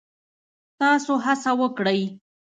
تاسو 0.79 1.13
هڅه 1.25 1.51
وکړئ 1.61 2.01